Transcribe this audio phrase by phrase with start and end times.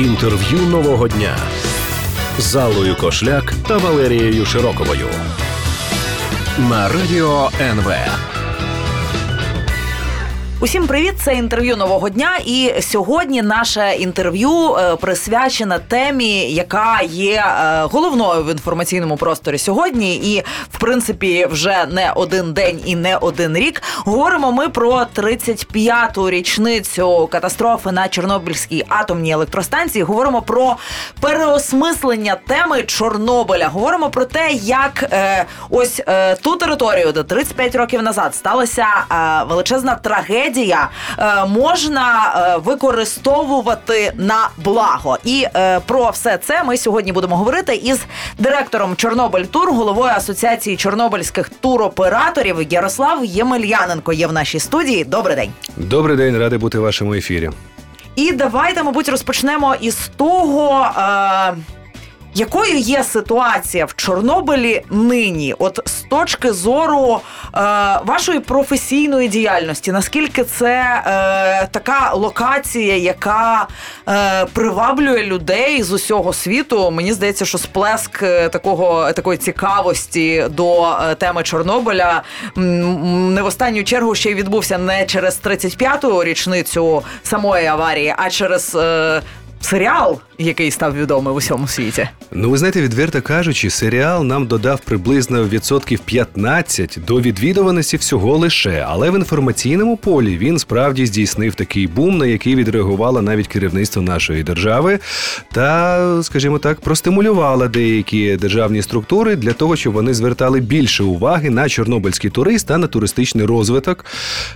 [0.00, 1.36] Інтерв'ю нового дня
[2.38, 5.06] з Аллою Кошляк та Валерією Широковою
[6.58, 7.92] на радіо НВ.
[10.62, 11.14] Усім привіт!
[11.24, 12.30] Це інтерв'ю нового дня.
[12.44, 20.16] І сьогодні наше інтерв'ю е, присвячене темі, яка є е, головною в інформаційному просторі сьогодні.
[20.16, 23.82] І, в принципі, вже не один день і не один рік.
[23.96, 30.04] Говоримо ми про 35-ту річницю катастрофи на Чорнобильській атомній електростанції.
[30.04, 30.76] Говоримо про
[31.20, 33.68] переосмислення теми Чорнобиля.
[33.68, 39.44] Говоримо про те, як е, ось е, ту територію, де 35 років назад сталася е,
[39.48, 45.18] величезна трагедія трагедія е, можна е, використовувати на благо.
[45.24, 48.00] І е, про все це ми сьогодні будемо говорити із
[48.38, 54.12] директором Чорнобиль Тур, головою асоціації чорнобильських туроператорів Ярослав Ємельяненко.
[54.12, 55.04] Є в нашій студії.
[55.04, 55.50] Добрий день.
[55.76, 57.50] Добрий день, радий бути в вашому ефірі.
[58.16, 60.86] І давайте, мабуть, розпочнемо із того.
[60.98, 61.79] Е-
[62.34, 65.54] якою є ситуація в Чорнобилі нині?
[65.58, 67.60] От з точки зору е,
[68.04, 73.68] вашої професійної діяльності, наскільки це е, така локація, яка
[74.08, 76.90] е, приваблює людей з усього світу?
[76.90, 82.22] Мені здається, що сплеск е, такого такої цікавості до е, теми Чорнобиля
[82.56, 88.74] не в останню чергу ще й відбувся не через 35-ту річницю самої аварії, а через
[88.74, 89.22] е,
[89.60, 92.08] серіал, який став відомий в усьому світі.
[92.32, 98.86] Ну, ви знаєте, відверто кажучи, серіал нам додав приблизно відсотків 15 до відвідуваності всього лише,
[98.88, 104.42] але в інформаційному полі він справді здійснив такий бум, на який відреагувало навіть керівництво нашої
[104.42, 104.98] держави,
[105.52, 111.68] та, скажімо так, простимулювало деякі державні структури для того, щоб вони звертали більше уваги на
[111.68, 114.04] чорнобильський турист та на туристичний розвиток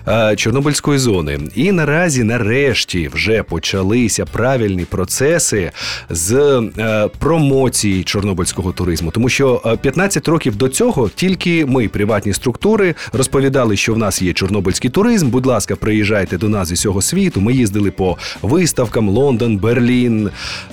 [0.09, 1.39] е, Чорнобильської зони.
[1.55, 5.71] І наразі, нарешті, вже почалися правильні процеси
[6.11, 6.33] з
[6.79, 12.95] е, промоції чорнобильського туризму, тому що 15 е, років до цього тільки ми, приватні структури,
[13.13, 15.29] розповідали, що в нас є чорнобильський туризм.
[15.29, 17.41] Будь ласка, приїжджайте до нас з усього світу.
[17.41, 20.31] Ми їздили по виставкам Лондон, Берлін,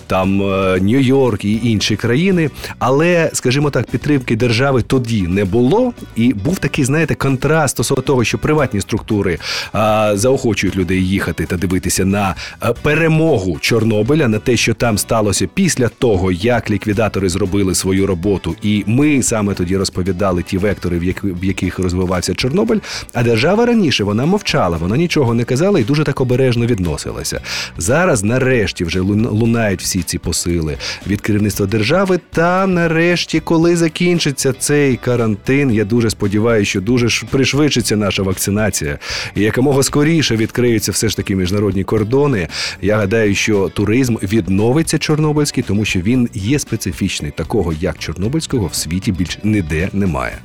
[0.08, 0.46] там е,
[0.80, 2.50] Нью-Йорк і інші країни.
[2.80, 8.24] Але, скажімо так, підтримки держави тоді не було, і був такий, знаєте, контраст стосовно того,
[8.24, 9.38] що приватні структури
[9.74, 12.36] а, заохочують людей їхати та дивитися на
[12.82, 18.84] перемогу Чорнобиля, на те, що там сталося після того, як ліквідатори зробили свою роботу, і
[18.88, 22.80] ми саме тоді розповідали ті вектори, в яких розвивався Чорнобиль.
[23.14, 27.42] А держава раніше вона мовчала, вона нічого не казала і дуже так обережно відносилася.
[27.78, 30.78] Зараз, нарешті, вже лунають всі ці посили
[31.08, 32.20] від керівництва держави.
[32.32, 39.00] Та нарешті, коли закінчиться цей карантин, я дуже сподіваюся, що дуже пришвидшиться наша вакцинація,
[39.36, 42.48] і якомога скоріше відкриються все ж таки міжнародні кордони.
[42.82, 43.72] Я гадаю, що
[44.02, 47.32] туризм відновиться Чорнобильський, тому що він є специфічний.
[47.32, 50.38] Такого як Чорнобильського в світі більш ніде немає.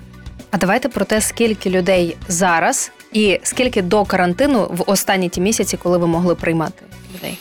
[0.51, 5.77] А давайте про те, скільки людей зараз і скільки до карантину в останні ті місяці,
[5.83, 6.83] коли ви могли приймати
[7.15, 7.39] людей.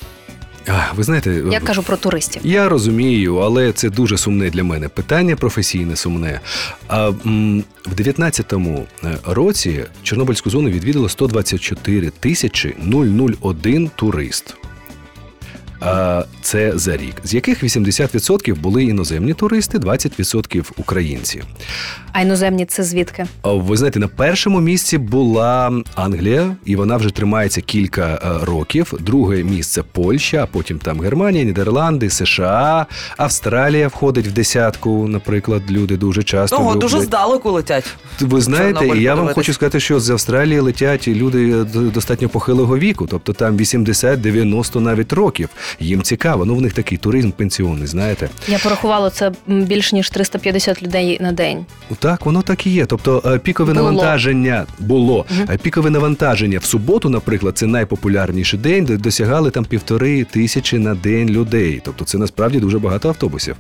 [0.96, 2.42] Ви знаєте, я кажу про туристів.
[2.46, 6.40] Я розумію, але це дуже сумне для мене питання, професійне сумне.
[6.88, 12.76] А в 19-му е, році Чорнобильську зону відвідало 124 тисячі
[13.42, 14.56] 001 турист
[16.42, 21.44] це за рік, з яких 80% були іноземні туристи, 20% українці.
[22.12, 23.26] А іноземні це звідки?
[23.44, 28.94] Ви знаєте, на першому місці була Англія, і вона вже тримається кілька е, років.
[29.00, 32.86] Друге місце Польща, а потім там Германія, Нідерланди, США,
[33.18, 35.08] Австралія входить в десятку.
[35.08, 37.86] Наприклад, люди дуже часто Ого, дуже здалеку летять.
[38.20, 43.08] Ви знаєте, і я вам хочу сказати, що з Австралії летять люди достатньо похилого віку,
[43.08, 45.50] тобто там 80-90 навіть років.
[45.80, 46.46] Їм цікаво.
[46.46, 47.88] Ну в них такий туризм пенсіонний.
[47.88, 51.66] Знаєте, я порахувала це більш ніж 350 людей на день.
[52.00, 52.86] Так, воно так і є.
[52.86, 53.92] Тобто е, пікове було.
[53.92, 55.58] навантаження було угу.
[55.62, 61.30] пікове навантаження в суботу, наприклад, це найпопулярніший день, де досягали там півтори тисячі на день
[61.30, 61.82] людей.
[61.84, 63.56] Тобто, це насправді дуже багато автобусів.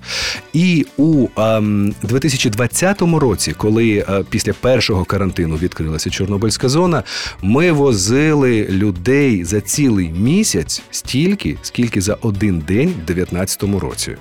[0.53, 7.03] І у ем, 2020 році, коли е, після першого карантину відкрилася Чорнобильська зона,
[7.41, 14.17] ми возили людей за цілий місяць стільки, скільки за один день в 2019 році.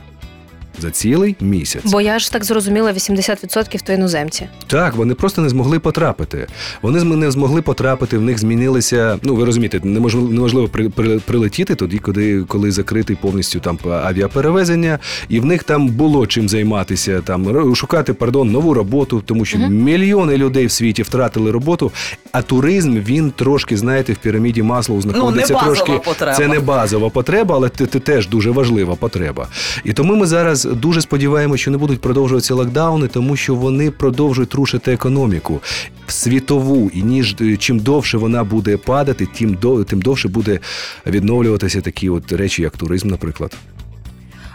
[0.79, 1.83] За цілий місяць.
[1.85, 4.49] Бо я ж так зрозуміла, 80% то іноземці.
[4.67, 6.47] Так, вони просто не змогли потрапити.
[6.83, 8.19] Вони зм- не змогли потрапити.
[8.19, 9.19] В них змінилися.
[9.23, 13.79] Ну ви розумієте, неможливо, неможливо при, при, прилетіти туди, коли, коли закритий повністю там
[14.25, 14.99] авіаперевезення,
[15.29, 20.37] і в них там було чим займатися, там шукати пардон, нову роботу, тому що мільйони
[20.37, 21.93] людей в світі втратили роботу.
[22.33, 25.93] А туризм він трошки, знаєте, в піраміді Маслоу знаходиться Ну, не трошки.
[26.05, 26.35] потреба.
[26.35, 29.49] Це не базова потреба, але це теж дуже важлива потреба.
[29.85, 34.55] І тому ми зараз дуже сподіваємося, що не будуть продовжуватися локдауни, тому що вони продовжують
[34.55, 35.61] рушити економіку
[36.07, 36.91] світову.
[36.95, 40.59] І ніж е, чим довше вона буде падати, тим до тим довше буде
[41.07, 43.57] відновлюватися такі от речі, як туризм, наприклад.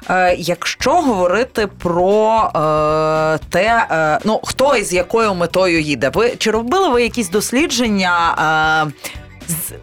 [0.09, 6.33] Е, якщо говорити про е, те, е, ну хто і з якою метою їде, ви
[6.37, 8.35] чи робили ви якісь дослідження?
[8.87, 8.91] Е,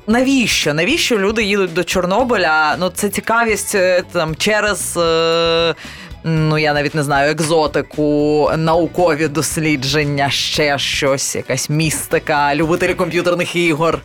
[0.06, 0.74] Навіщо?
[0.74, 2.76] Навіщо люди їдуть до Чорнобиля?
[2.80, 4.98] Ну, це цікавість е, там через.
[6.28, 14.00] Ну, я навіть не знаю, екзотику, наукові дослідження, ще щось, якась містика, любителі комп'ютерних ігор.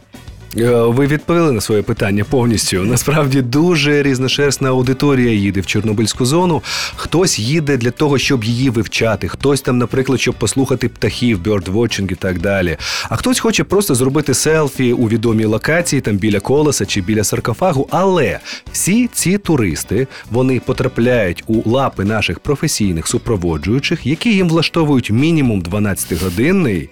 [0.58, 2.84] Е, Ви відповіли на своє питання повністю.
[2.84, 6.62] Насправді дуже різношерстна аудиторія їде в Чорнобильську зону.
[6.96, 12.16] Хтось їде для того, щоб її вивчати, хтось там, наприклад, щоб послухати птахів, бьордвотчинг і
[12.16, 12.78] так далі.
[13.10, 17.88] А хтось хоче просто зробити селфі у відомій локації, там біля колеса чи біля саркофагу.
[17.92, 18.40] Але
[18.72, 26.90] всі ці туристи вони потрапляють у лапи наших професійних супроводжуючих, які їм влаштовують мінімум 12-годинний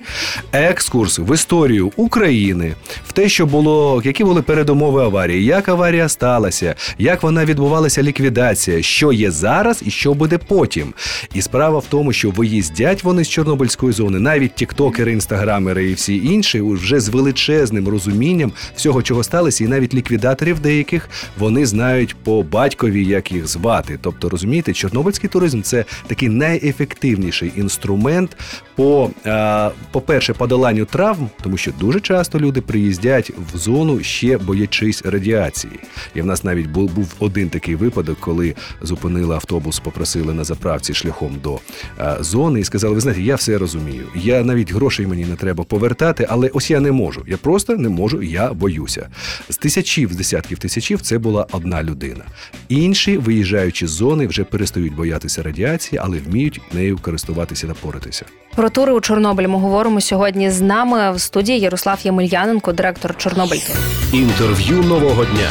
[0.52, 2.74] екскурс в історію України,
[3.08, 8.82] в те, що було, які були передумови аварії, як аварія сталася, як вона відбувалася ліквідація,
[8.82, 10.94] що є зараз і що буде потім.
[11.34, 16.18] І справа в тому, що виїздять вони з Чорнобильської зони, навіть тіктокери, інстаграмери і всі
[16.18, 22.44] інші, вже з величезним розумінням всього, чого сталося, і навіть ліквідаторів деяких вони знають по
[22.44, 24.00] батькові, як їх звати.
[24.02, 28.38] Тобто, розумієте, чорнобильський туризм це такий найефективніший інструмент
[28.76, 35.06] по, е, по-перше, подоланню травм, тому що дуже часто люди приїздять в зону ще боячись
[35.06, 35.80] радіації.
[36.16, 41.38] І в нас навіть був, один такий випадок, коли зупинили автобус, попросили на заправці шляхом
[41.44, 41.60] до
[42.00, 44.04] е, зони і сказали: ви знаєте, я все розумію.
[44.16, 47.24] Я навіть грошей мені не треба повертати, але ось я не можу.
[47.28, 49.10] Я просто не можу, я боюся.
[49.50, 52.24] З тисячів, з десятків тисячів, це була одна людина.
[52.70, 58.26] Інші, виїжджаючи з зони, вже перестають боятися радіації, але вміють нею користуватися та поратися.
[58.60, 63.74] Про тури у Чорнобилі ми говоримо сьогодні з нами в студії Ярослав Ємельяненко, директор Чорнобильки.
[64.14, 65.50] Інтерв'ю нового дня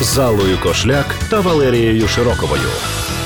[0.00, 2.68] з Аллою Кошляк та Валерією Широковою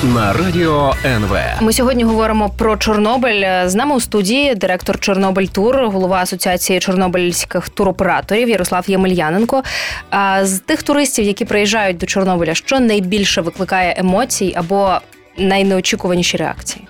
[0.03, 1.37] на радіо НВ.
[1.61, 3.67] Ми сьогодні говоримо про Чорнобиль.
[3.67, 9.63] З нами у студії директор Чорнобиль Тур, голова асоціації чорнобильських туроператорів Ярослав Ємельяненко.
[10.09, 14.93] А з тих туристів, які приїжджають до Чорнобиля, що найбільше викликає емоцій або
[15.37, 16.87] найнеочікуваніші реакції?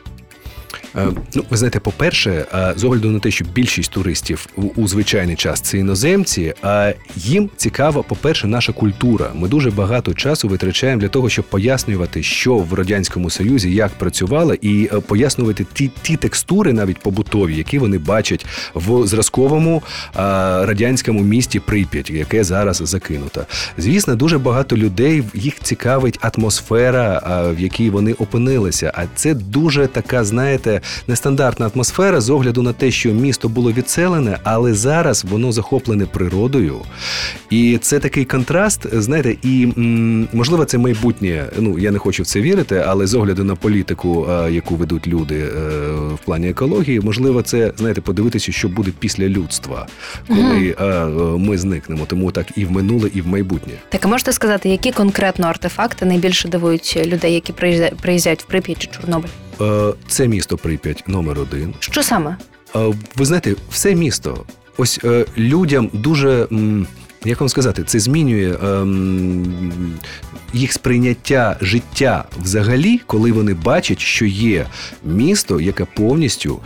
[0.97, 5.35] Е, Ну, ви знаєте, по-перше, е, з огляду на те, що більшість туристів у, звичайний
[5.35, 9.31] час це іноземці, е, їм цікава, по-перше, наша культура.
[9.35, 14.53] Ми дуже багато часу витрачаємо для того, щоб пояснювати, що в радянському союзі як працювало,
[14.53, 19.83] і пояснювати ті, ті текстури, навіть побутові, які вони бачать в зразковому
[20.61, 23.45] радянському місті Прип'ять, яке зараз закинуто.
[23.77, 27.21] Звісно, дуже багато людей їх цікавить атмосфера,
[27.57, 28.91] в якій вони опинилися.
[28.95, 34.38] А це дуже така, знаєте, нестандартна атмосфера з огляду на те, що місто було відселене,
[34.44, 36.75] але зараз воно захоплене природою.
[37.50, 39.68] І це такий контраст, знаєте, і
[40.33, 41.45] можливо, це майбутнє.
[41.60, 45.07] Ну я не хочу в це вірити, але з огляду на політику, е, яку ведуть
[45.07, 45.50] люди е,
[46.13, 49.88] в плані екології, можливо, це знаєте, подивитися, що буде після людства,
[50.27, 51.06] коли е,
[51.38, 52.06] ми зникнемо.
[52.06, 53.74] Тому так і в минуле, і в майбутнє.
[53.89, 57.53] Так, а можете сказати, які конкретно артефакти найбільше дивують людей, які
[58.01, 59.29] приїздять в Прип'ять чи Чорнобиль?
[59.62, 61.74] Е, Це місто Прип'ять номер один.
[61.80, 62.38] Що саме?
[62.75, 64.46] Е, Ви знаєте, все місто.
[64.77, 66.48] Ось е, людям дуже.
[67.25, 69.94] Як вам сказати, це змінює ем,
[70.54, 74.66] їх сприйняття життя взагалі, коли вони бачать, що є
[75.06, 76.60] місто, яке повністю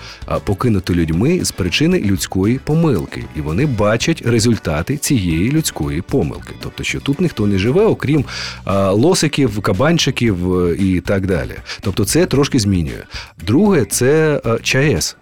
[0.46, 6.54] покинуто людьми з причини людської помилки, і вони бачать результати цієї людської помилки.
[6.64, 8.26] Тобто, що тут ніхто не живе, окрім
[8.64, 11.56] а, лосиків, кабанчиків е, і так далі.
[11.82, 13.04] Тобто, це трошки змінює.
[13.46, 15.16] Друге, це е, ЧАЕС.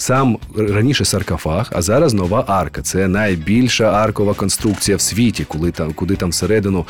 [0.00, 2.82] Сам раніше саркофаг, а зараз нова арка.
[2.82, 6.86] Це найбільша аркова конструкція в світі, коли там, куди там всередину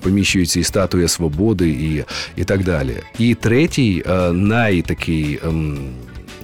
[0.00, 2.04] поміщуються і статуя свободи, і,
[2.36, 2.96] і так далі.
[3.18, 5.40] І третій, найтакий.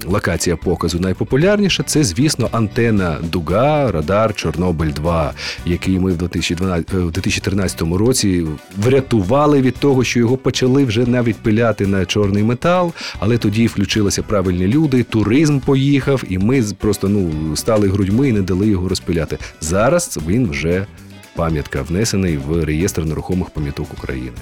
[0.07, 5.35] Локація показу найпопулярніша це, звісно, антена Дуга, Радар Чорнобиль 2
[5.67, 11.37] який ми в 2012, в 2013 році врятували від того, що його почали вже навіть
[11.37, 17.57] пиляти на чорний метал, але тоді включилися правильні люди, туризм поїхав, і ми просто ну
[17.57, 19.39] стали грудьми і не дали його розпиляти.
[19.61, 20.87] Зараз він вже
[21.35, 24.33] пам'ятка внесений в реєстр нерухомих пам'яток України.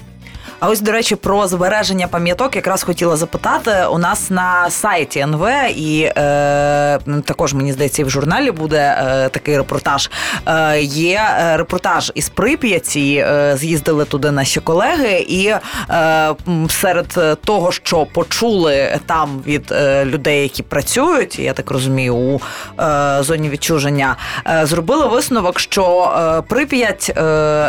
[0.61, 3.71] А ось, до речі, про збереження пам'яток якраз хотіла запитати.
[3.91, 9.29] У нас на сайті НВ і е, також мені здається, і в журналі буде е,
[9.29, 10.09] такий репортаж.
[10.45, 13.15] Е, Є е, репортаж із Прип'яті.
[13.15, 15.45] Е, з'їздили туди наші колеги, і
[15.89, 16.33] е,
[16.69, 22.41] серед того, що почули там від е, людей, які працюють, я так розумію, у
[22.81, 24.15] е, зоні відчуження,
[24.63, 26.11] зробили висновок, що
[26.49, 27.13] Прип'ять,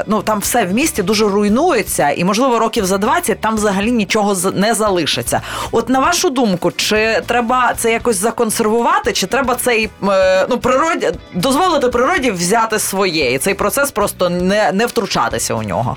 [0.07, 3.93] ну там все в місті дуже руйнується, і можливо років років за 20 там взагалі
[3.93, 5.41] нічого не залишиться.
[5.73, 11.11] От на вашу думку, чи треба це якось законсервувати, чи треба цей е, ну природі
[11.35, 15.97] дозволити природі взяти своє, і цей процес просто не, не втручатися у нього?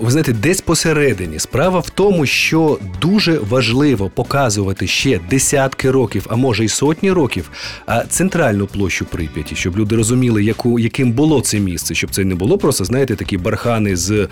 [0.00, 6.36] Ви знаєте, десь посередині справа в тому, що дуже важливо показувати ще десятки років, а
[6.36, 7.50] може й сотні років,
[8.08, 12.58] центральну площу Прип'яті, щоб люди розуміли, яку яким було це місце, щоб це не було
[12.58, 14.28] просто, знаєте, такі бархани з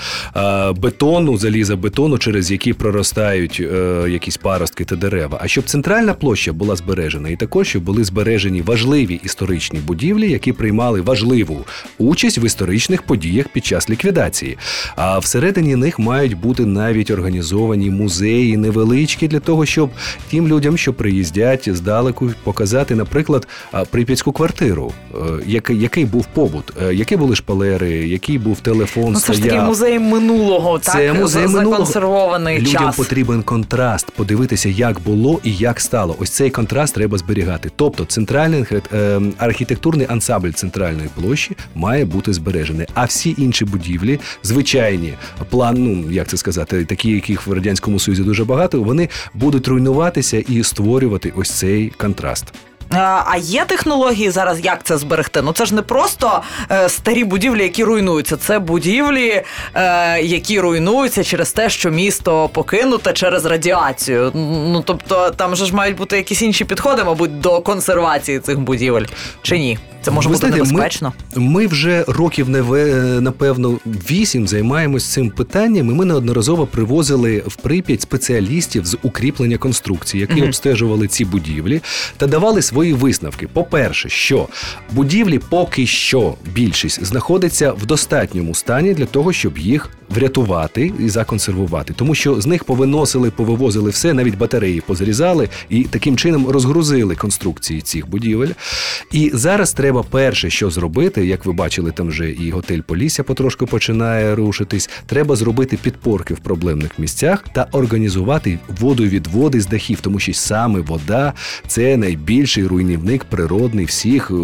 [0.76, 5.38] бетону, заліза бетону, через які проростають е, якісь паростки та дерева.
[5.43, 10.52] А щоб центральна площа була збережена, і також щоб були збережені важливі історичні будівлі, які
[10.52, 11.64] приймали важливу
[11.99, 14.59] участь в історичних подіях під час ліквідації.
[14.97, 19.90] А всередині них мають бути навіть організовані музеї невеличкі для того, щоб
[20.31, 23.49] тим людям, що приїздять здалеку, показати, наприклад,
[23.90, 25.16] прип'ятську квартиру, е,
[25.47, 29.12] який який був побут, е, які були шпалери, який був телефон.
[29.12, 32.97] Ну, це ж таки музей минулого, це так музей минулого законсервований людям час.
[32.97, 36.16] потрібен контраст, подивитися, як було і як стало.
[36.18, 37.71] Ось цей контраст треба зберігати.
[37.76, 42.87] Тобто, центральний е, архітектурний ансамбль центральної площі має бути збережений.
[42.95, 45.14] А всі інші будівлі, звичайні
[45.50, 50.38] план, ну як це сказати, такі, яких в радянському союзі дуже багато, вони будуть руйнуватися
[50.38, 52.45] і створювати ось цей контраст.
[52.90, 55.43] А є технології зараз, як це зберегти?
[55.43, 58.37] Ну це ж не просто е, старі будівлі, які руйнуються.
[58.37, 59.43] Це будівлі,
[59.75, 64.33] е, які руйнуються через те, що місто покинуте через радіацію.
[64.35, 69.05] Ну тобто там же ж мають бути якісь інші підходи, мабуть, до консервації цих будівель
[69.43, 69.78] чи ні?
[70.06, 71.12] Це може Ви бути знаєте, небезпечно.
[71.36, 72.48] Ми, ми вже років
[73.20, 75.90] напевно вісім займаємось цим питанням.
[75.90, 80.46] і Ми неодноразово привозили в Прип'ять спеціалістів з укріплення конструкції, які mm-hmm.
[80.46, 81.80] обстежували ці будівлі
[82.16, 83.46] та давали свої висновки.
[83.46, 84.48] По-перше, що
[84.90, 91.94] будівлі поки що більшість знаходиться в достатньому стані для того, щоб їх врятувати і законсервувати,
[91.96, 97.80] тому що з них повиносили, повивозили все, навіть батареї позрізали і таким чином розгрузили конструкції
[97.80, 98.48] цих будівель.
[99.12, 103.66] І зараз треба перше, що зробити, як ви бачили, там вже і готель Полісся потрошку
[103.66, 104.90] починає рушитись.
[105.06, 111.32] Треба зробити підпорки в проблемних місцях та організувати водовідводи з дахів, тому що саме вода
[111.66, 114.34] це найбільший руйнівник природний всіх е,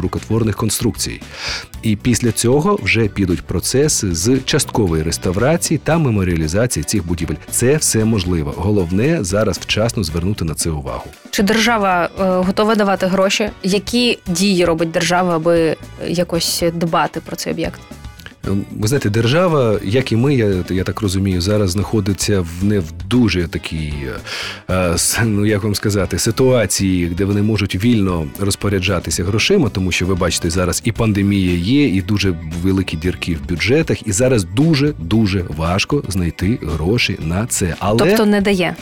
[0.00, 1.20] рукотворних конструкцій.
[1.82, 7.34] І після цього вже підуть процеси з часткової реставрації та меморіалізації цих будівель.
[7.50, 8.54] Це все можливо.
[8.56, 11.04] Головне зараз вчасно звернути на це увагу.
[11.30, 13.50] Чи держава е, готова давати гроші?
[13.62, 15.76] Які дії робить держава, аби
[16.08, 17.80] якось дбати про цей об'єкт?
[18.78, 22.92] Ви знаєте, держава, як і ми, я я так розумію, зараз знаходиться в не в
[23.08, 23.94] дуже такій,
[24.70, 30.14] е, ну як вам сказати, ситуації, де вони можуть вільно розпоряджатися грошима, тому що ви
[30.14, 35.44] бачите, зараз і пандемія є, і дуже великі дірки в бюджетах, і зараз дуже дуже
[35.48, 37.74] важко знайти гроші на це.
[37.78, 38.74] Але тобто не дає.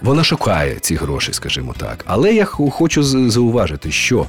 [0.00, 2.04] Вона шукає ці гроші, скажімо так.
[2.06, 4.26] Але я хочу зауважити, що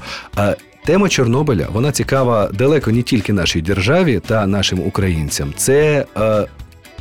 [0.86, 5.54] Тема Чорнобиля вона цікава далеко не тільки нашій державі та нашим українцям.
[5.58, 6.46] Це е,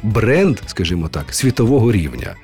[0.05, 2.35] бренд, скажімо так, світового рівня.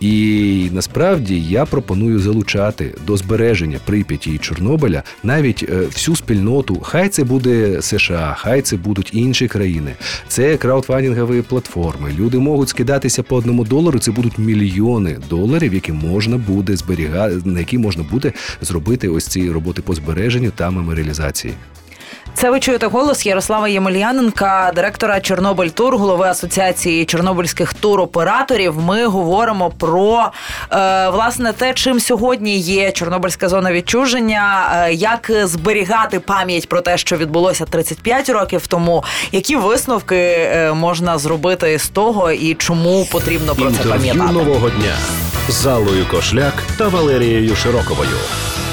[0.00, 6.80] І насправді я пропоную залучати до збереження Прип'яті і Чорнобиля навіть е, всю спільноту.
[6.80, 9.94] Хай це буде США, хай це будуть інші країни.
[10.28, 12.10] Це краудфандингові платформи.
[12.18, 13.98] Люди можуть скидатися по одному долару.
[13.98, 19.50] Це будуть мільйони доларів, які можна буде зберігати, на які можна буде зробити ось ці
[19.50, 21.54] роботи по збереженню та меморіалізації.
[22.36, 28.78] Це ви чуєте голос Ярослава Ємельяненка, директора Чорнобиль Тур, голови асоціації чорнобильських туроператорів.
[28.78, 30.32] Ми говоримо про
[30.72, 36.98] е, власне те, чим сьогодні є Чорнобильська зона відчуження, е, як зберігати пам'ять про те,
[36.98, 39.04] що відбулося 35 років тому.
[39.32, 44.70] Які висновки е, можна зробити з того і чому потрібно про Інтерв'ю це пам'ятати нового
[44.70, 44.94] дня.
[45.48, 48.16] з Аллою Кошляк та Валерією Широковою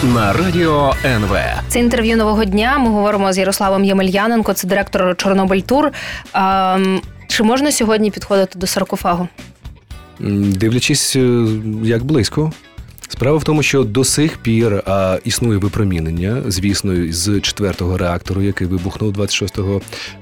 [0.03, 1.37] на радіо НВ.
[1.67, 2.77] Це інтерв'ю нового дня.
[2.77, 5.91] Ми говоримо з Ярославом Ємельяненко, це директор Чорнобиль Тур.
[6.33, 9.27] Ем, Чи можна сьогодні підходити до саркофагу?
[10.19, 11.45] Дивлячись, е,
[11.83, 12.51] як близько.
[13.13, 18.67] Справа в тому, що до сих пір а, існує випромінення, звісно, з четвертого реактору, який
[18.67, 19.59] вибухнув 26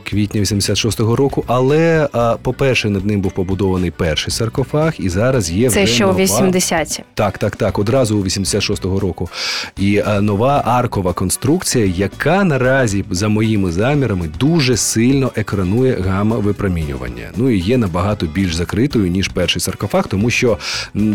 [0.04, 1.44] квітня 86-го року.
[1.48, 6.06] Але, а, по-перше, над ним був побудований перший саркофаг, і зараз є Це вже ще
[6.06, 6.20] у нова...
[6.20, 7.04] 80-ті.
[7.14, 9.30] Так, так, так, одразу у 86-го року.
[9.78, 17.32] І е, нова аркова конструкція, яка наразі, за моїми замірами, дуже сильно екранує гамма випромінювання.
[17.36, 20.58] Ну і є набагато більш закритою, ніж перший саркофаг, тому що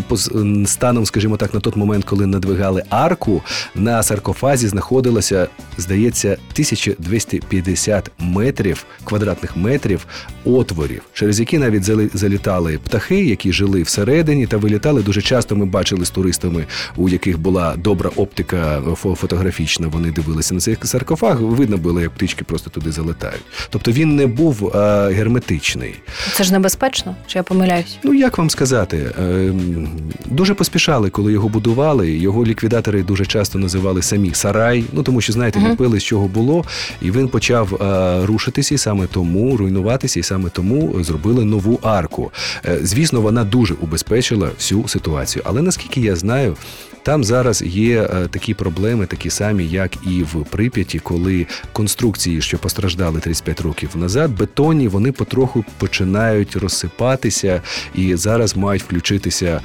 [0.07, 0.17] по
[0.65, 3.41] станом, скажімо так, на той момент, коли надвигали арку,
[3.75, 5.47] на саркофазі знаходилося,
[5.77, 10.05] здається, 1250 метрів, квадратних метрів
[10.45, 11.83] отворів, через які навіть
[12.17, 15.01] залітали птахи, які жили всередині та вилітали.
[15.01, 19.87] Дуже часто ми бачили з туристами, у яких була добра оптика фотографічна.
[19.87, 21.41] Вони дивилися на цей саркофаг.
[21.41, 23.43] Видно було, як птички просто туди залетають.
[23.69, 25.95] Тобто він не був е, герметичний.
[26.33, 27.97] Це ж небезпечно, чи я помиляюсь?
[28.03, 29.89] Ну як вам сказати, ем,
[30.25, 32.11] дуже поспішали, коли його будували.
[32.11, 34.83] Його ліквідатори дуже часто називали самі сарай.
[34.93, 35.71] Ну тому що знаєте, Мгм.
[35.71, 36.65] ліпили з чого було,
[37.01, 42.31] і він почав е, рушитися, і саме тому руйнуватися, і саме тому зробили нову арку.
[42.65, 45.43] Е, звісно, вона дуже убезпечила всю ситуацію.
[45.45, 46.55] Але наскільки я знаю.
[47.03, 52.57] Там зараз є е, такі проблеми, такі самі, як і в Прип'яті, коли конструкції, що
[52.57, 57.61] постраждали 35 років назад, бетонні, вони потроху починають розсипатися
[57.95, 59.61] і зараз мають включитися.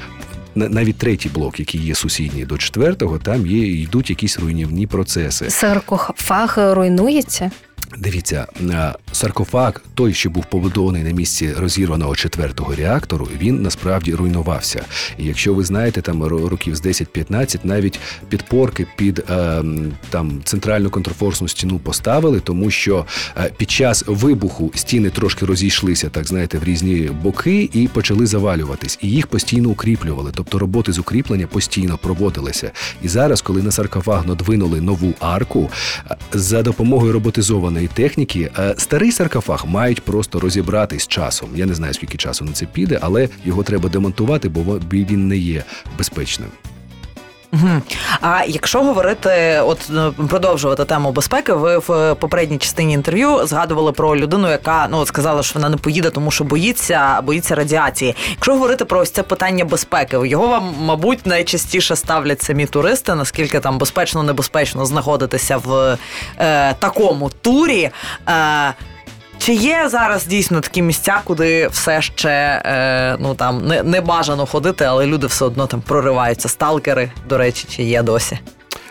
[0.54, 5.50] На- Навіть третій блок, який є сусідній до четвертого, там є йдуть якісь руйнівні процеси.
[5.50, 7.50] Саркофаг руйнується?
[7.98, 14.84] Дивіться, е, саркофаг, той, що був побудований на місці розірваного четвертого реактору, він насправді руйнувався.
[15.18, 19.62] І якщо ви знаєте, там років з 10-15 навіть підпорки під е,
[20.10, 23.06] там центральну контрфорсну стіну поставили, тому що
[23.36, 28.98] е, під час вибуху стіни трошки розійшлися, так знаєте, в різні боки і почали завалюватись.
[29.02, 30.30] І їх постійно укріплювали.
[30.34, 32.70] Тобто роботи з укріплення постійно проводилися.
[33.02, 35.70] І зараз, коли на саркофаг надвинули нову арку,
[36.32, 41.48] за допомогою роботизованої техніки, е, старий саркофаг мають просто розібрати з часом.
[41.54, 45.36] Я не знаю, скільки часу на це піде, але його треба демонтувати, бо він не
[45.36, 45.64] є
[45.98, 46.48] безпечним.
[47.52, 47.82] Мгм.
[48.20, 53.92] А якщо говорити, от е, продовжувати тему безпеки, ви в е, попередній частині інтерв'ю згадували
[53.92, 58.16] про людину, яка ну сказала, що вона не поїде, тому що боїться, боїться радіації.
[58.30, 63.60] Якщо говорити про ось це питання безпеки, його вам, мабуть, найчастіше ставлять самі туристи, наскільки
[63.60, 65.98] там безпечно, небезпечно знаходитися в
[66.38, 67.90] е, такому турі.
[68.28, 68.74] Е,
[69.44, 74.46] чи є зараз дійсно такі місця, куди все ще е, ну там не, не бажано
[74.46, 76.48] ходити, але люди все одно там прориваються?
[76.48, 78.38] Сталкери, до речі, чи є досі?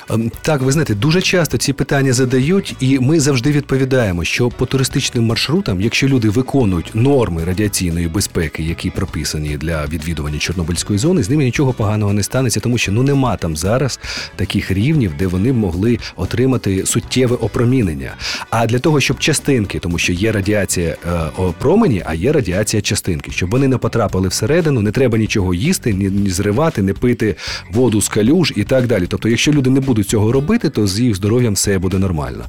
[0.09, 4.65] Ем, Так, ви знаєте, дуже часто ці питання задають, і ми завжди відповідаємо, що по
[4.65, 11.29] туристичним маршрутам, якщо люди виконують норми радіаційної безпеки, які прописані для відвідування Чорнобильської зони, з
[11.29, 13.99] ними нічого поганого не станеться, тому що ну нема там зараз
[14.35, 18.15] таких рівнів, де вони могли отримати суттєве опромінення.
[18.49, 23.31] А для того, щоб частинки, тому що є радіація е, промені, а є радіація частинки,
[23.31, 27.35] щоб вони не потрапили всередину, не треба нічого їсти, ні, зривати, не пити
[27.71, 29.05] воду з калюж і так далі.
[29.07, 32.43] Тобто, якщо люди не будуть цього робити, то з їх здоров'ям все буде нормально.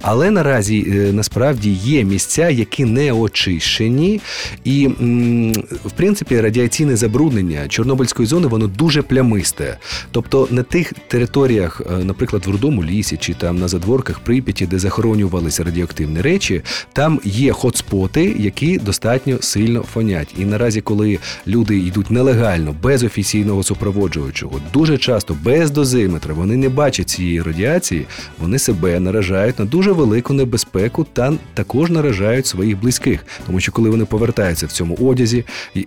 [0.00, 4.20] Але наразі е, насправді є місця, які не очищені,
[4.64, 4.88] і
[5.84, 9.78] в принципі радіаційне забруднення Чорнобильської зони воно дуже плямисте.
[10.10, 14.78] Тобто на тих територіях, е, наприклад, в рудому лісі чи там на задворках Прип'яті, де
[14.78, 20.34] захоронювалися радіоактивні речі, там є хотспоти, які достатньо сильно фонять.
[20.38, 26.68] І наразі, коли люди йдуть нелегально, без офіційного супроводжуючого, дуже часто без дозиметра, вони не
[26.68, 28.06] бачать цієї радіації,
[28.38, 33.24] вони себе наражають на дуже велику небезпеку та також наражають своїх близьких.
[33.46, 35.44] Тому що коли вони повертаються в цьому одязі,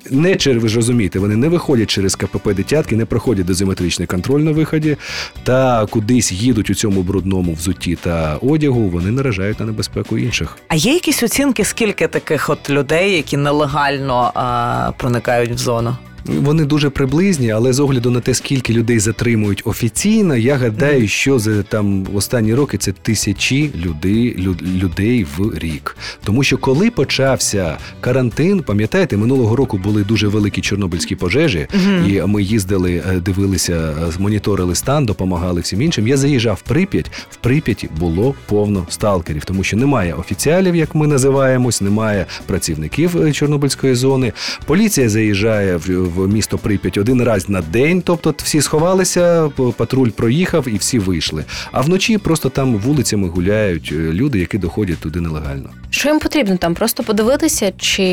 [0.10, 4.42] не через ви ж розумієте, вони не виходять через КПП дитятки, не проходять дозиметричний контроль
[4.42, 4.98] на виході,
[5.44, 10.58] та кудись їдуть у цьому брудному взутті та одягу, вони наражають на небезпеку інших.
[10.68, 15.98] А є якісь оцінки, скільки таких от людей, які нелегально а, проникають в зону?
[16.26, 21.40] Вони дуже приблизні, але з огляду на те, скільки людей затримують офіційно, я гадаю, що
[21.40, 25.98] за там останні роки це тисячі людей, лю- людей в рік.
[26.24, 31.68] Тому що коли почався карантин, пам'ятаєте, минулого року були дуже великі чорнобильські пожежі,
[32.08, 36.08] і ми їздили, е, дивилися, е, моніторили стан, допомагали всім іншим.
[36.08, 37.12] Я заїжджав в Прип'ять.
[37.30, 43.32] В Прип'яті було повно сталкерів, тому що немає офіціалів, як ми називаємось, немає працівників е,
[43.32, 44.34] Чорнобильської зони.
[44.66, 48.02] Поліція заїжджає в в місто Прип'ять один раз на день.
[48.02, 51.46] Тобто всі сховалися, патруль проїхав і всі вийшли.
[51.72, 55.70] А вночі просто там вулицями гуляють е, люди, які доходять туди нелегально.
[55.90, 56.74] Що їм потрібно там?
[56.76, 58.04] Просто подивитися, чи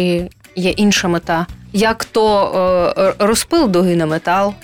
[0.56, 1.46] є інша мета?
[1.72, 4.54] Як то е, розпил дуги на метал?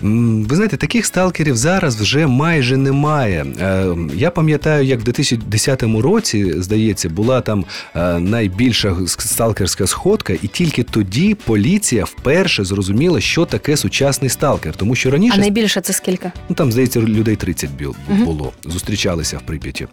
[0.00, 3.46] Ви знаєте, таких сталкерів зараз вже майже немає.
[3.60, 7.64] Е, я пам'ятаю, як в 2010 році, здається, була там
[7.96, 14.76] е, найбільша сталкерська сходка, і тільки тоді поліція вперше зрозуміла, що таке сучасний сталкер.
[14.76, 16.32] Тому що раніше А найбільше це скільки?
[16.48, 17.70] Ну там здається, людей 30
[18.08, 18.52] було.
[18.64, 19.86] Зустрічалися в Прип'яті.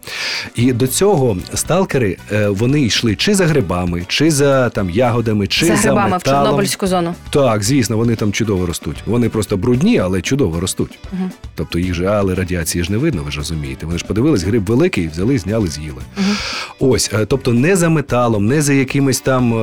[0.54, 5.66] І до цього сталкери е, вони йшли чи за грибами, чи за там ягодами, чи
[5.66, 6.42] за, за грибами металом.
[6.42, 7.14] в Чорнобильську зону.
[7.30, 8.96] Так, звісно, вони там чудово ростуть.
[9.06, 10.98] Вони просто брудні, але чудово ростуть.
[11.12, 11.30] Угу.
[11.54, 13.86] Тобто їх же але радіації ж не видно, ви ж розумієте.
[13.86, 16.02] Вони ж подивились, гриб великий, взяли, зняли, з'їли.
[16.18, 16.90] Угу.
[16.92, 19.58] Ось, е, тобто, не за металом, не за якимись там е,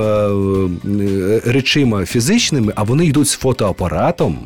[1.03, 4.37] е, речима фізичними, а вони йдуть з фотоапаратом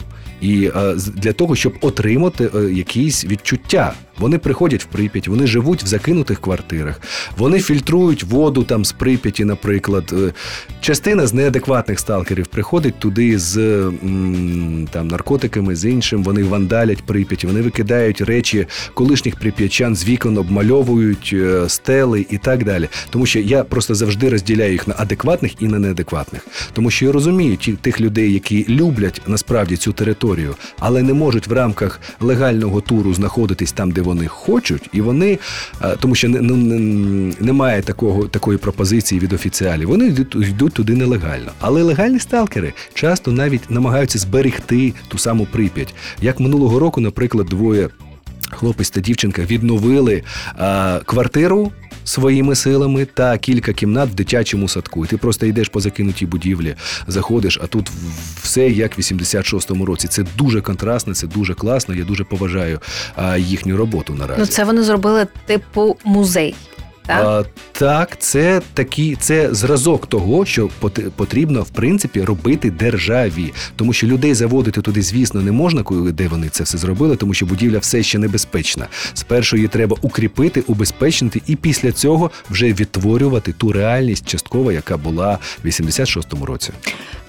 [0.41, 0.69] і
[1.15, 3.93] для того, щоб отримати якісь відчуття.
[4.19, 7.01] Вони приходять в Прип'ять, вони живуть в закинутих квартирах,
[7.37, 10.13] вони фільтрують воду там з Прип'яті, наприклад.
[10.13, 10.33] Е,
[10.81, 13.55] частина з неадекватних сталкерів приходить туди з
[14.91, 16.23] там наркотиками, з іншим.
[16.23, 22.63] Вони вандалять Прип'ять, вони викидають речі колишніх прип'ятчан з вікон, обмальовують е, стели і так
[22.63, 22.89] далі.
[23.09, 26.47] Тому що я просто завжди розділяю їх на адекватних і на неадекватних.
[26.73, 31.53] Тому що я розумію тих людей, які люблять насправді цю територію, але не можуть в
[31.53, 35.39] рамках легального туру знаходитись там, де вони хочуть, і вони,
[35.83, 41.51] е, тому що не, не, немає такого, такої пропозиції від офіціалів, вони йдуть, туди нелегально.
[41.59, 45.95] Але легальні сталкери часто навіть намагаються зберегти ту саму прип'ять.
[46.21, 47.89] Як минулого року, наприклад, двоє.
[48.51, 50.23] Хлопець та дівчинка відновили
[50.57, 51.71] а, квартиру
[52.03, 55.05] своїми силами та кілька кімнат в дитячому садку.
[55.05, 56.75] І ти просто йдеш по закинутій будівлі,
[57.07, 57.89] заходиш, а тут
[58.41, 60.07] все як в 86-му році.
[60.07, 61.95] Це дуже контрастно, це дуже класно.
[61.95, 62.79] Я дуже поважаю
[63.37, 64.39] їхню роботу наразі.
[64.39, 66.55] Ну це вони зробили типу музей.
[67.05, 70.69] Так, а, так, це такі, це зразок того, що
[71.15, 76.27] потрібно в принципі робити державі, тому що людей заводити туди, звісно, не можна, коли де
[76.27, 78.87] вони це все зробили, тому що будівля все ще небезпечна.
[79.13, 85.39] Спершу її треба укріпити, убезпечити, і після цього вже відтворювати ту реальність частково, яка була
[85.63, 86.71] в 86-му році.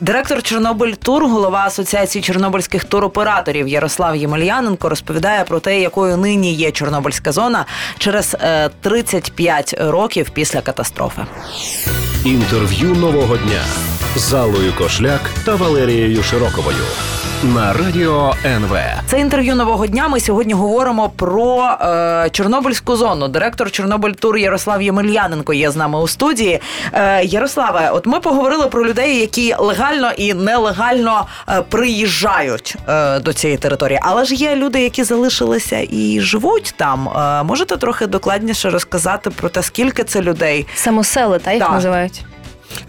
[0.00, 6.70] Директор Чорнобиль Тур, голова асоціації чорнобильських туроператорів Ярослав Ємельяненко розповідає про те, якою нині є
[6.70, 7.66] Чорнобильська зона
[7.98, 8.37] через
[8.80, 11.22] 35 5 років після катастрофи.
[12.24, 13.64] Інтерв'ю нового дня
[14.16, 16.85] з Аллою Кошляк та Валерією Широковою
[17.42, 18.77] на радіо НВ.
[19.07, 20.09] Це інтерв'ю нового дня.
[20.09, 23.29] Ми сьогодні говоримо про е, Чорнобильську зону.
[23.29, 26.61] Директор Чорнобиль Тур Ярослав Ємельяненко є з нами у студії.
[26.92, 33.33] Е, Ярославе, от ми поговорили про людей, які легально і нелегально е, приїжджають е, до
[33.33, 33.98] цієї території.
[34.03, 37.09] Але ж є люди, які залишилися і живуть там.
[37.09, 40.66] Е, можете трохи докладніше розказати про те, скільки це людей?
[40.74, 41.72] Самосели, та їх так.
[41.72, 42.24] називають.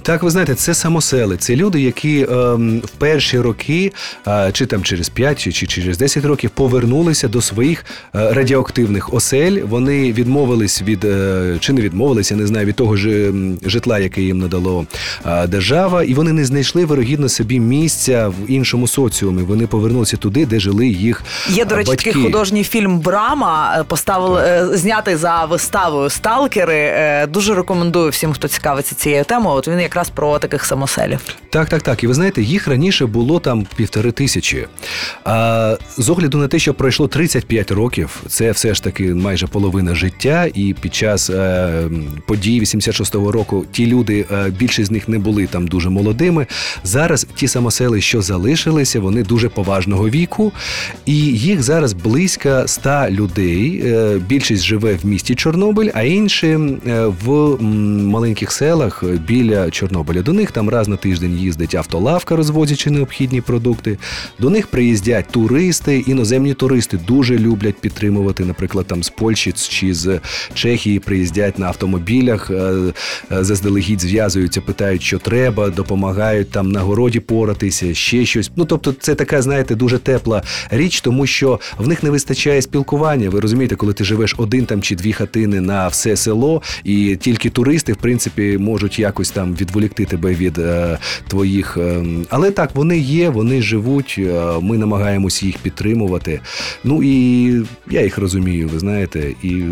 [0.02, 1.38] Так, ви знаєте, це самосели.
[1.38, 3.94] Це люди, які ем, в перші роки,
[4.28, 9.14] е, чи там через 5, чи, чи через 10 років повернулися до своїх е, радіоактивних
[9.14, 9.62] осель.
[9.64, 13.32] Вони відмовились від е, чи не відмовилися, не знаю, від того ж
[13.66, 14.86] житла, яке їм надало
[15.26, 19.42] е, держава, і вони не знайшли вирогідно собі місця в іншому соціумі.
[19.42, 21.24] Вони повернулися туди, де жили їх.
[21.50, 22.10] Є до речі, батьки.
[22.10, 26.92] такий художній фільм Брама е, поставили е, знятий за виставою Сталкери.
[27.30, 29.58] Дуже рекомендую всім, хто цікавиться цією темою.
[29.58, 31.20] От він якраз про таких самоселів.
[31.50, 32.04] Так, так, так.
[32.04, 34.68] І ви знаєте, їх раніше було там півтори тисячі.
[35.24, 39.96] А з огляду на те, що пройшло 35 років, це все ж таки майже половина
[39.96, 40.50] життя.
[40.54, 41.84] І під час е,
[42.28, 46.48] подій 86-го року ті люди, е, більшість з них не були там дуже молодими.
[46.84, 50.52] Зараз ті самосели, що залишилися, вони дуже поважного віку,
[51.06, 53.82] і їх зараз близько 100 людей.
[53.86, 57.58] Е, більшість живе в місті Чорнобиль, а інші е, в
[58.04, 60.22] маленьких селах біля Чорнобиля.
[60.22, 63.98] До них там раз на тиждень їздить автолавка, розвозячи необхідні продукти.
[64.40, 70.20] До них приїздять туристи, іноземні туристи дуже люблять підтримувати, наприклад, там з Польщі чи з
[70.54, 72.54] Чехії приїздять на автомобілях, е,
[73.32, 78.52] е, заздалегідь зв'язуються, питають, що треба, допомагають там на городі поратися, ще щось.
[78.56, 83.30] Ну тобто, це така, знаєте, дуже тепла річ, тому що в них не вистачає спілкування.
[83.30, 87.50] Ви розумієте, коли ти живеш один там чи дві хатини на все село, і тільки
[87.50, 91.78] туристи, в принципі, можуть якось там там відволікти тебе від е, твоїх.
[91.78, 94.16] Е, але так, вони є, вони живуть.
[94.20, 96.40] Е, ми намагаємось їх підтримувати.
[96.84, 97.46] Ну і
[97.92, 99.64] я їх розумію, ви знаєте, і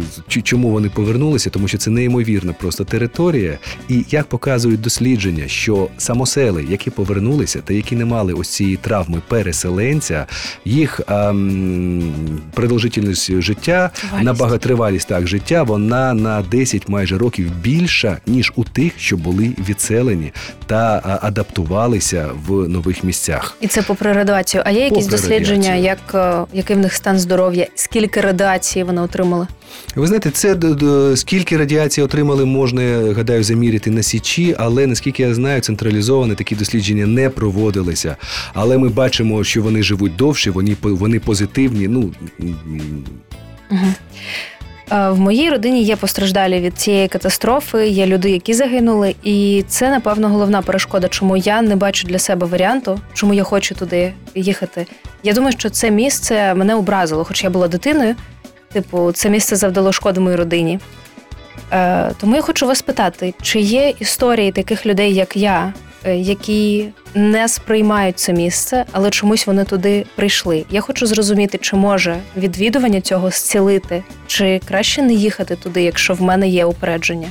[0.44, 3.58] чому вони повернулися, тому що це неймовірна просто територія.
[3.90, 9.22] І як показують дослідження, що самосели, які повернулися, та які не мали ось цієї травми
[9.28, 10.26] переселенця,
[10.66, 12.14] їх ем,
[12.54, 14.26] продовжительність життя Тривалість.
[14.26, 20.34] набагато так життя, вона на 10 майже років більша ніж у тих, що були відселені
[20.66, 23.58] та адаптувалися в нових місцях.
[23.62, 24.64] І це попри радіацію.
[24.66, 25.84] А є якісь Попри дослідження, радіацію.
[26.14, 29.48] як, е, який в них стан здоров'я, скільки радіації вони отримали?
[29.96, 30.56] Ви знаєте, це
[31.16, 37.06] скільки радіації отримали, можна гадаю заміряти на січі, але наскільки я знаю, централізоване такі дослідження
[37.06, 38.16] не проводилися.
[38.54, 41.88] Але ми бачимо, що вони живуть довше, вони вони позитивні.
[41.88, 42.12] Ну
[43.72, 43.86] Угу.
[44.94, 50.30] В моїй родині є постраждалі від цієї катастрофи, є люди, які загинули, і це, напевно,
[50.30, 54.88] головна перешкода, чому я не бачу для себе варіанту, чому я хочу туди їхати.
[55.24, 58.16] Я думаю, що це місце мене образило, хоч я була дитиною.
[58.74, 60.80] Типу, це місце завдало шкоди моїй родині.
[61.72, 65.74] Е, тому я хочу вас питати, чи є історії таких людей, як я, е,
[66.06, 70.66] які не сприймають це місце, але чомусь вони туди прийшли.
[70.70, 76.22] Я хочу зрозуміти, чи може відвідування цього зцілити, чи краще не їхати туди, якщо в
[76.22, 77.28] мене є упередження.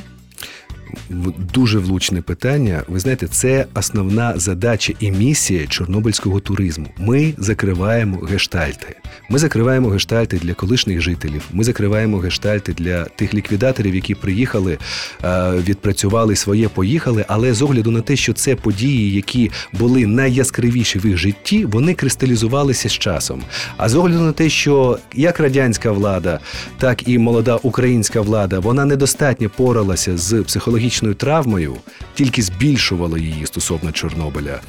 [1.55, 2.83] Дуже влучне питання.
[2.89, 6.87] Ви знаєте, це основна задача і місія чорнобильського туризму.
[6.99, 8.97] Ми закриваємо гештальти.
[9.31, 11.43] Ми закриваємо гештальти для колишніх жителів.
[11.53, 14.79] Ми закриваємо гештальти для тих ліквідаторів, які приїхали,
[15.25, 17.25] е, відпрацювали своє, поїхали.
[17.29, 21.95] Але з огляду на те, що це події, які були найяскравіші в їх житті, вони
[21.95, 23.43] кристалізувалися з часом.
[23.77, 26.41] А з огляду на те, що як радянська влада,
[26.79, 30.82] так і молода українська влада, вона недостатньо поралася з психологічною
[31.15, 31.77] травмою,
[32.15, 34.61] тільки збільшувало її стосовно Чорнобиля.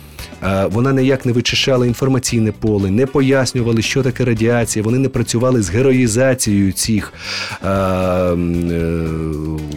[0.44, 4.84] Е, Вона ніяк не вичищала інформаційне поле, не пояснювали, що таке радіація.
[4.86, 7.14] Вони не працювали з героїзацією цих
[7.66, 8.34] е, е,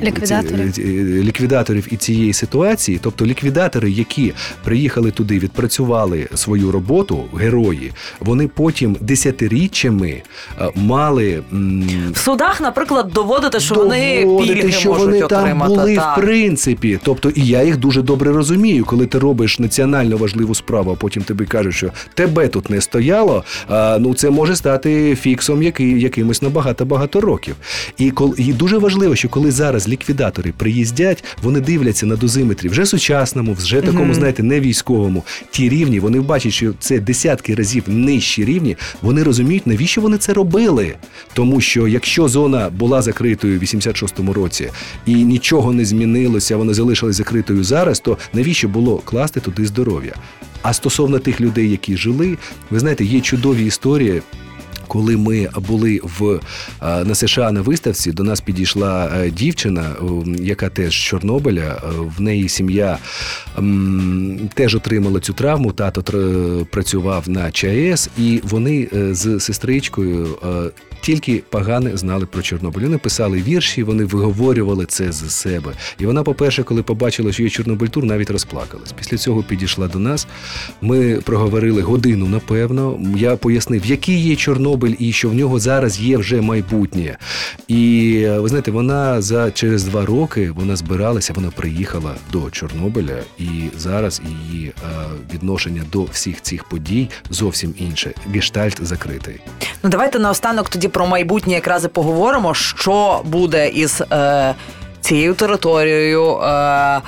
[0.03, 0.73] Ліквідаторів.
[0.73, 0.83] ці-
[1.23, 2.99] ліквідаторів і цієї ситуації.
[3.03, 4.33] Тобто ліквідатори, які
[4.65, 10.23] приїхали туди, відпрацювали свою роботу, герої, вони потім десятиріччями
[10.75, 11.43] мали.
[12.13, 15.59] В судах, наприклад, доводити, що вони пільги що можуть вони отримати.
[15.59, 16.19] там були так.
[16.19, 16.99] в принципі.
[17.03, 21.23] Тобто, і я їх дуже добре розумію, коли ти робиш національно важливу справу, а потім
[21.23, 23.45] тобі кажуть, що тебе тут не стояло.
[23.69, 27.57] А, ну це може стати фіксом, який якимось на багато багато років.
[27.99, 32.87] І кол і дуже важливо, що коли зараз ліквідатори приїздять, вони дивляться на дозиметрі вже
[32.87, 34.15] сучасному, вже такому, Мгм.
[34.15, 35.25] знаєте, не військовому.
[35.51, 38.77] Ті рівні вони бачать, що це десятки разів нижчі рівні.
[39.03, 40.95] Вони розуміють, навіщо вони це робили.
[41.33, 44.71] Тому що якщо зона була закритою в 86-му році
[45.07, 50.15] і нічого не змінилося, вона залишилась закритою зараз, то навіщо було класти туди здоров'я?
[50.63, 52.39] А стосовно тих людей, які жили,
[52.71, 54.23] ви знаєте, є чудові історії.
[54.89, 56.41] Коли ми були в
[56.83, 60.05] е, на США на виставці, до нас підійшла е, дівчина, е,
[60.43, 61.83] яка теж з Чорнобиля.
[62.17, 62.99] В неї сім'я
[64.55, 65.73] теж отримала цю травму.
[65.73, 66.03] Тато
[66.71, 70.39] працював на ЧАЕС, і вони з сестричкою.
[71.01, 72.83] Тільки погане знали про Чорнобиль.
[72.83, 75.73] Вони писали вірші, вони виговорювали це з себе.
[75.99, 78.93] І вона, по-перше, коли побачила, що є Чорнобиль тур, навіть розплакалась.
[78.93, 80.27] Після цього підійшла до нас.
[80.81, 83.01] Ми проговорили годину, напевно.
[83.17, 87.19] Я пояснив, який є Чорнобиль і що в нього зараз є вже майбутнє.
[87.69, 93.51] І ви знаєте, вона за через два роки вона збиралася, вона приїхала до Чорнобиля, і
[93.79, 94.73] зараз її е,
[95.35, 98.15] відношення до всіх цих подій зовсім інше.
[98.35, 99.41] Гештальт закритий.
[99.83, 104.55] Ну давайте наостанок тоді про майбутнє якраз і поговоримо, що буде із е,
[105.01, 106.39] цією територією.
[106.39, 107.01] Е,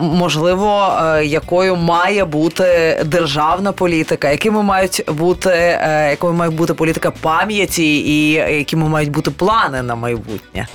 [0.00, 7.10] Можливо, е, якою має бути державна політика, якими мають бути, е, якою має бути політика
[7.10, 10.66] пам'яті, і якими мають бути плани на майбутнє.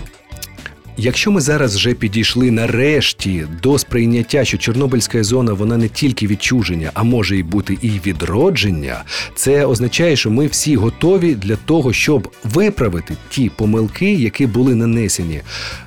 [0.98, 6.92] Якщо ми зараз вже підійшли нарешті до сприйняття, що Чорнобильська зона вона не тільки відчуження,
[6.94, 9.04] а може і бути і відродження,
[9.36, 15.42] це означає, що ми всі готові для того, щоб виправити ті помилки, які були нанесені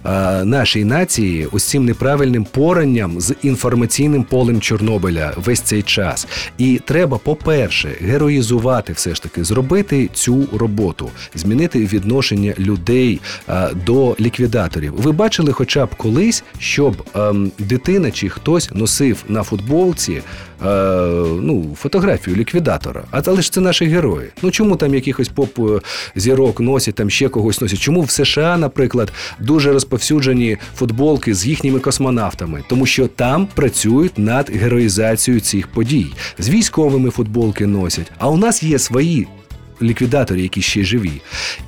[0.04, 6.26] е, нашій нації ось цим неправильним поранням з інформаційним полем Чорнобиля весь цей час.
[6.58, 14.16] І треба, по-перше, героїзувати все ж таки, зробити цю роботу, змінити відношення людей е, до
[14.20, 14.97] ліквідаторів.
[14.98, 20.22] Ви бачили, хоча б колись, щоб ем, дитина чи хтось носив на футболці е,
[21.40, 23.04] ну, фотографію ліквідатора.
[23.10, 24.28] А але ж це наші герої.
[24.42, 25.80] Ну чому там якихось поп е,
[26.16, 27.80] зірок носять, там ще когось носять?
[27.80, 32.62] Чому в США, наприклад, дуже розповсюджені футболки з їхніми космонавтами?
[32.68, 36.06] Тому що там працюють над героїзацією цих подій.
[36.38, 38.12] З військовими футболки носять.
[38.18, 39.26] А у нас є свої
[39.82, 41.12] ліквідатори, які ще живі.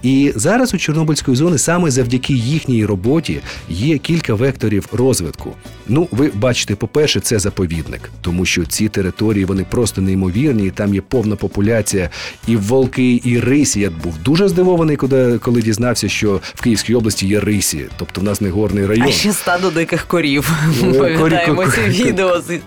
[0.03, 5.55] І зараз у Чорнобильської зони саме завдяки їхній роботі є кілька векторів розвитку.
[5.89, 10.95] Ну, ви бачите, по-перше, це заповідник, тому що ці території вони просто неймовірні, і там
[10.95, 12.11] є повна популяція
[12.47, 13.81] і волки, і рисі.
[13.81, 18.25] Я був дуже здивований, коли, коли дізнався, що в Київській області є рисі, тобто в
[18.25, 19.07] нас не горний район.
[19.09, 20.53] А ще стадо диких корів.
[20.83, 22.59] Е, Пам'ятаємо ці відео з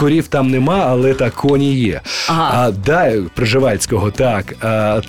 [0.00, 2.00] корів там нема, але так коні є.
[2.28, 4.54] А да, Приживальського, так,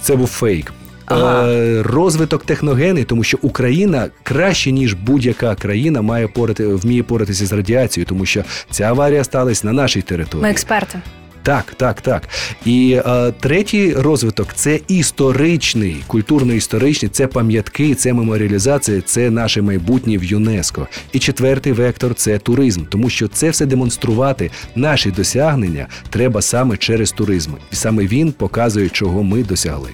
[0.02, 0.74] це був фейк.
[1.06, 1.84] Ага.
[1.84, 8.06] Розвиток техногенний, тому що Україна краще ніж будь-яка країна має порати, вміє поратися з радіацією,
[8.06, 10.44] тому що ця аварія сталася на нашій території.
[10.44, 11.00] Ми експерти.
[11.44, 12.30] Так, так, так.
[12.66, 20.24] І е, третій розвиток це історичний, культурно-історичний, це пам'ятки, це меморіалізація, це наше майбутнє в
[20.24, 20.88] ЮНЕСКО.
[21.12, 27.12] І четвертий вектор це туризм, тому що це все демонструвати наші досягнення треба саме через
[27.12, 29.90] туризм, і саме він показує, чого ми досягли.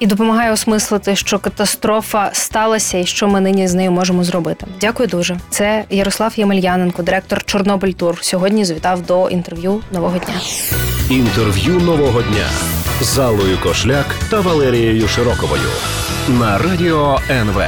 [0.00, 4.66] І допомагає осмислити, що катастрофа сталася і що ми нині з нею можемо зробити.
[4.80, 5.38] Дякую дуже.
[5.50, 8.18] Це Ярослав Ємельяненко, директор Чорнобиль Тур.
[8.20, 10.34] Сьогодні звітав до інтерв'ю нового дня.
[11.10, 12.46] Інтерв'ю нового дня
[13.00, 15.68] з Аллою Кошляк та Валерією Широковою
[16.28, 17.62] на радіо НВ.